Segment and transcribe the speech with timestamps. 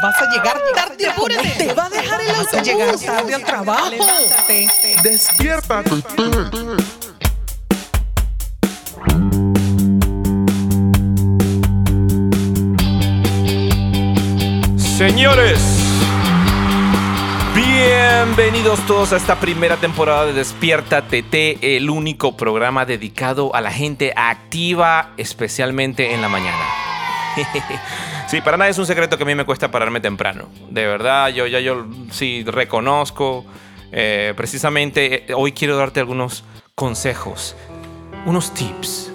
[0.00, 1.48] Vas a llegar tarde, apúrate.
[1.58, 2.52] Te va a dejar el autobús.
[2.52, 4.06] Vas a llegar tarde al trabajo.
[5.02, 5.82] Despierta.
[14.76, 15.60] Señores,
[17.54, 23.72] bienvenidos todos a esta primera temporada de Despierta TT, el único programa dedicado a la
[23.72, 26.64] gente activa, especialmente en la mañana.
[28.28, 30.50] Sí, para nada es un secreto que a mí me cuesta pararme temprano.
[30.68, 33.46] De verdad, yo ya yo sí reconozco.
[33.90, 36.44] Eh, precisamente eh, hoy quiero darte algunos
[36.74, 37.56] consejos,
[38.26, 39.12] unos tips.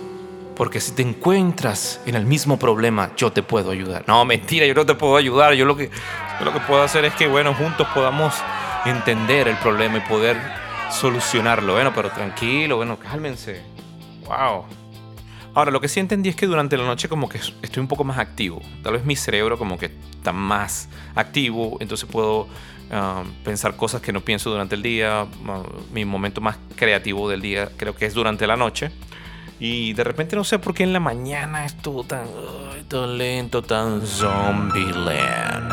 [0.55, 4.03] Porque si te encuentras en el mismo problema, yo te puedo ayudar.
[4.07, 5.53] No, mentira, yo no te puedo ayudar.
[5.53, 5.91] Yo lo que,
[6.43, 8.33] lo que puedo hacer es que, bueno, juntos podamos
[8.83, 10.37] entender el problema y poder
[10.89, 11.73] solucionarlo.
[11.73, 13.61] Bueno, pero tranquilo, bueno, cálmense.
[14.25, 14.65] Wow.
[15.55, 18.03] Ahora, lo que sí entendí es que durante la noche como que estoy un poco
[18.03, 18.59] más activo.
[18.81, 22.47] Tal vez mi cerebro como que está más activo, entonces puedo
[22.91, 25.27] um, pensar cosas que no pienso durante el día.
[25.45, 28.91] Uh, mi momento más creativo del día creo que es durante la noche.
[29.59, 32.25] Y de repente no sé por qué en la mañana es todo tan,
[32.87, 35.71] tan lento, tan zombie land.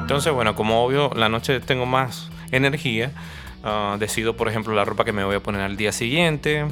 [0.00, 3.12] Entonces, bueno, como obvio, la noche tengo más energía.
[3.62, 6.66] Uh, decido, por ejemplo, la ropa que me voy a poner al día siguiente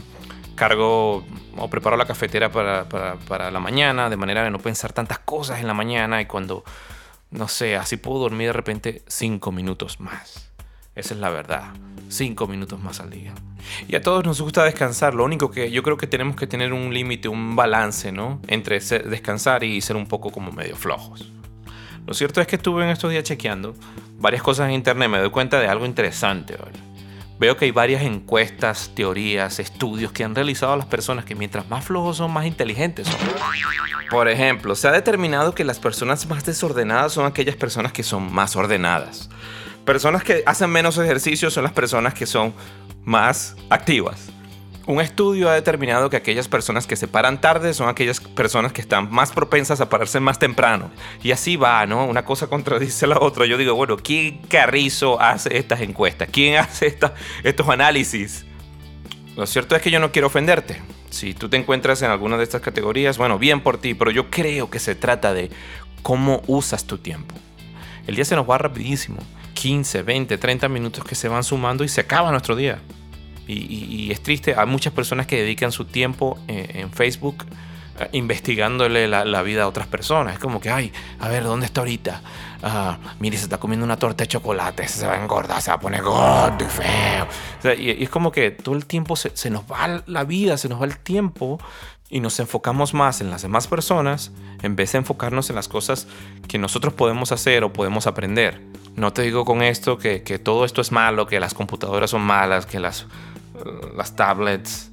[0.58, 1.24] cargo
[1.56, 5.66] o preparo la cafetera para, la mañana, de manera de no pensar tantas cosas en
[5.66, 6.64] la mañana y cuando,
[7.30, 10.50] no sé, así puedo dormir de repente cinco minutos más.
[10.94, 11.72] Esa es la verdad,
[12.08, 13.32] cinco minutos más al día.
[13.86, 16.72] Y a todos nos gusta descansar, lo único que yo creo que tenemos que tener
[16.72, 18.40] un límite, un balance, ¿no?
[18.48, 21.32] Entre descansar y ser un poco como medio flojos.
[22.04, 23.74] Lo cierto es que estuve en estos días chequeando
[24.18, 26.87] varias cosas en internet, me doy cuenta de algo interesante, ¿vale?
[27.38, 31.84] Veo que hay varias encuestas, teorías, estudios que han realizado las personas que mientras más
[31.84, 33.16] flojos son, más inteligentes son.
[34.10, 38.32] Por ejemplo, se ha determinado que las personas más desordenadas son aquellas personas que son
[38.32, 39.30] más ordenadas.
[39.84, 42.52] Personas que hacen menos ejercicio son las personas que son
[43.04, 44.30] más activas.
[44.88, 48.80] Un estudio ha determinado que aquellas personas que se paran tarde son aquellas personas que
[48.80, 50.90] están más propensas a pararse más temprano.
[51.22, 52.06] Y así va, ¿no?
[52.06, 53.44] Una cosa contradice a la otra.
[53.44, 56.30] Yo digo, bueno, ¿quién carrizo hace estas encuestas?
[56.32, 56.98] ¿Quién hace
[57.44, 58.46] estos análisis?
[59.36, 60.80] Lo cierto es que yo no quiero ofenderte.
[61.10, 64.30] Si tú te encuentras en alguna de estas categorías, bueno, bien por ti, pero yo
[64.30, 65.50] creo que se trata de
[66.00, 67.34] cómo usas tu tiempo.
[68.06, 69.18] El día se nos va rapidísimo.
[69.52, 72.80] 15, 20, 30 minutos que se van sumando y se acaba nuestro día.
[73.48, 77.46] Y, es triste, hay muchas personas que dedican su tiempo eh, en, Facebook
[77.98, 80.34] eh, investigándole la, vida a otras personas.
[80.34, 82.20] Es como que, ay, a ver, ¿dónde está ahorita?
[82.62, 85.76] Ah, mire, se está comiendo una torta de chocolate, se va a engordar, se va
[85.76, 87.74] a poner gordo y feo.
[87.78, 90.80] y, es como que todo el tiempo se, se, nos va la vida, se nos
[90.80, 91.58] va el tiempo
[92.10, 94.32] y nos enfocamos más en las demás personas
[94.62, 96.06] en vez de enfocarnos en las cosas
[96.48, 98.60] que nosotros podemos hacer o podemos aprender.
[98.96, 102.22] No te digo con esto que, que todo esto es malo, que las computadoras son
[102.22, 103.06] malas, que las
[103.96, 104.90] las tablets,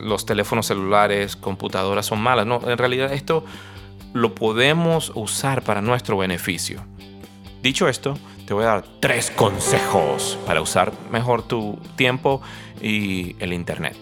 [0.00, 2.46] los teléfonos celulares, computadoras son malas.
[2.46, 3.44] No, en realidad esto
[4.12, 6.84] lo podemos usar para nuestro beneficio.
[7.62, 12.40] Dicho esto, te voy a dar tres consejos para usar mejor tu tiempo
[12.80, 13.96] y el Internet.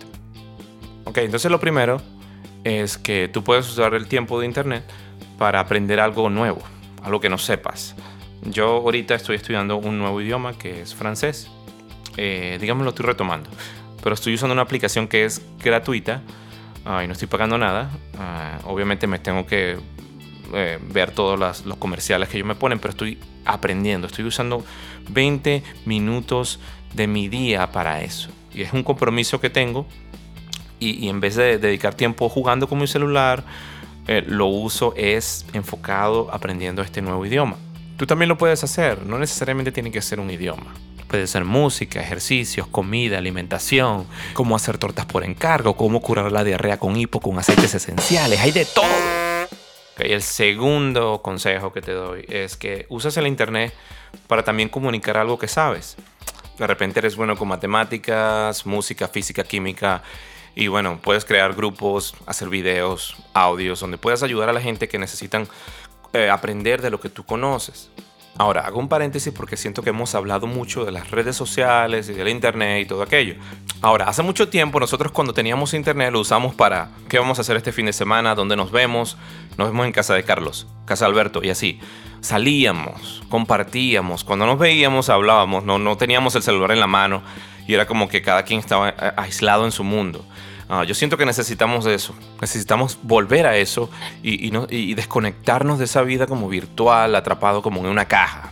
[1.05, 2.00] Ok, entonces lo primero
[2.65, 4.84] es que tú puedes usar el tiempo de Internet
[5.39, 6.60] para aprender algo nuevo,
[7.03, 7.95] algo que no sepas.
[8.43, 11.50] Yo ahorita estoy estudiando un nuevo idioma que es francés
[12.19, 13.49] eh, digamos lo estoy retomando,
[14.03, 16.21] pero estoy usando una aplicación que es gratuita
[16.84, 17.91] ah, y no estoy pagando nada.
[18.19, 19.79] Ah, obviamente me tengo que
[20.53, 24.65] eh, ver todos los comerciales que ellos me ponen, pero estoy aprendiendo, estoy usando
[25.11, 26.59] 20 minutos
[26.93, 28.31] de mi día para eso.
[28.53, 29.87] Y es un compromiso que tengo
[30.81, 33.45] y, en vez de dedicar tiempo jugando con mi celular,
[34.07, 37.57] eh, lo uso es enfocado aprendiendo este nuevo idioma.
[37.97, 40.75] Tú también lo puedes hacer, no necesariamente tiene que ser un idioma.
[41.09, 46.79] Puede ser música, ejercicios, comida, alimentación, cómo hacer tortas por encargo, cómo curar la diarrea
[46.79, 48.85] con hipo con aceites esenciales, hay de todo.
[49.97, 53.72] el segundo consejo que te doy es que uses el internet
[54.27, 55.97] para también comunicar algo que sabes.
[56.59, 60.03] De repente eres bueno con matemáticas, música, física, química
[60.54, 64.99] y bueno, puedes crear grupos, hacer videos, audios, donde puedas ayudar a la gente que
[64.99, 65.49] necesitan
[66.13, 67.91] eh, aprender de lo que tú conoces.
[68.39, 72.13] Ahora, hago un paréntesis porque siento que hemos hablado mucho de las redes sociales y
[72.13, 73.35] del internet y todo aquello.
[73.83, 77.57] Ahora, hace mucho tiempo nosotros cuando teníamos internet lo usamos para qué vamos a hacer
[77.57, 79.17] este fin de semana, dónde nos vemos.
[79.57, 81.81] Nos vemos en casa de Carlos, casa de Alberto y así.
[82.20, 87.22] Salíamos, compartíamos, cuando nos veíamos hablábamos, no, no teníamos el celular en la mano
[87.66, 90.24] y era como que cada quien estaba eh, aislado en su mundo.
[90.68, 93.88] Ah, yo siento que necesitamos eso, necesitamos volver a eso
[94.22, 98.50] y, y, desconectarnos de esa vida como virtual, atrapado como en una caja.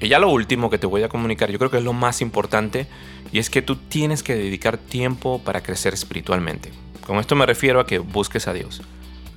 [0.00, 2.22] Y ya lo último que te voy a comunicar, yo creo que es lo más
[2.22, 2.86] importante,
[3.32, 6.72] y es que tú tienes que dedicar tiempo para crecer espiritualmente.
[7.06, 8.80] Con esto me refiero a que busques a Dios,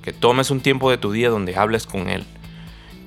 [0.02, 2.24] que tomes un tiempo de tu día donde hables con Él,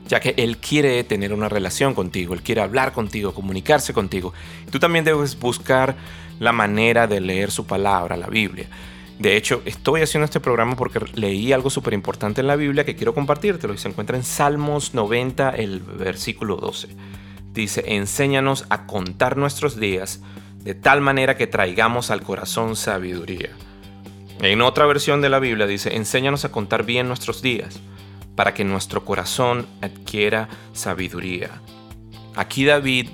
[0.07, 4.34] ya que Él quiere tener una relación contigo, Él quiere hablar contigo, comunicarse contigo.
[4.72, 5.96] Tú también debes buscar
[6.40, 8.68] la manera de leer su palabra, la Biblia.
[9.19, 12.96] De hecho, estoy haciendo este programa porque leí algo súper importante en la Biblia que
[12.96, 16.90] quiero compartírtelo y se encuentra en Salmos 90, el versículo 12
[17.56, 20.22] dice, enséñanos a contar nuestros días
[20.60, 23.50] de tal manera que traigamos al corazón sabiduría.
[24.42, 27.80] En otra versión de la Biblia dice, enséñanos a contar bien nuestros días
[28.36, 31.50] para que nuestro corazón adquiera sabiduría.
[32.36, 33.10] Aquí David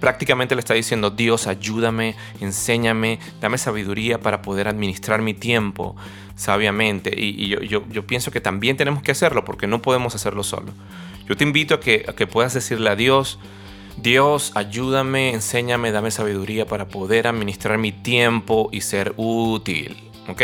[0.00, 5.96] prácticamente le está diciendo, Dios, ayúdame, enséñame, dame sabiduría para poder administrar mi tiempo
[6.34, 7.12] sabiamente.
[7.16, 10.72] Y, yo, pienso que también tenemos que hacerlo porque no podemos hacerlo solo.
[11.28, 13.38] Yo te invito a que puedas decirle a Dios,
[13.96, 19.96] Dios, ayúdame, enséñame, dame sabiduría para poder administrar mi tiempo y ser útil.
[20.28, 20.42] ¿Ok?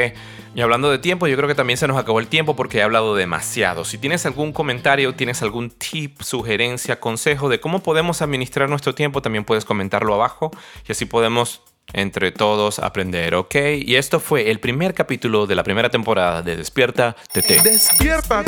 [0.54, 2.82] Y hablando de tiempo, yo creo que también se nos acabó el tiempo porque he
[2.82, 3.84] hablado demasiado.
[3.84, 9.22] Si tienes algún comentario, tienes algún tip, sugerencia, consejo de cómo podemos administrar nuestro tiempo,
[9.22, 10.50] también puedes comentarlo abajo
[10.88, 11.62] y así podemos
[11.92, 13.54] entre todos aprender, ¿ok?
[13.78, 17.62] Y esto fue el primer capítulo de la primera temporada de Despierta TT.
[17.62, 18.44] Despierta.